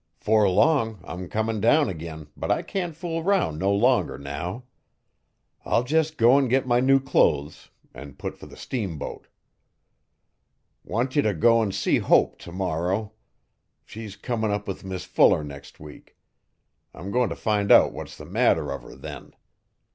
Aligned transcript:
'Fore 0.19 0.49
long 0.49 0.99
I'm 1.03 1.29
comin' 1.29 1.61
down 1.61 1.87
ag'in 1.87 2.25
but 2.35 2.49
I 2.49 2.63
can't 2.63 2.95
fool 2.95 3.21
'round 3.21 3.59
no 3.59 3.71
longer 3.71 4.17
now. 4.17 4.63
I'll 5.63 5.83
jes'go 5.83 6.39
n 6.39 6.47
git 6.47 6.65
my 6.65 6.79
new 6.79 6.99
clothes 6.99 7.69
and 7.93 8.17
put 8.17 8.35
fer 8.35 8.47
the 8.47 8.57
steamboat. 8.57 9.27
Want 10.83 11.15
ye 11.15 11.21
t'go 11.21 11.61
'n 11.61 11.71
see 11.71 11.99
Hope 11.99 12.39
tomorrow. 12.39 13.11
She's 13.85 14.15
comm 14.17 14.43
up 14.49 14.67
with 14.67 14.83
Mis 14.83 15.03
Fuller 15.03 15.43
next 15.43 15.79
week. 15.79 16.17
I'm 16.95 17.11
goin' 17.11 17.29
t' 17.29 17.35
find 17.35 17.71
out 17.71 17.93
what's 17.93 18.17
the 18.17 18.25
matter 18.25 18.63
uv 18.65 18.81
her 18.81 18.95
then. 18.95 19.35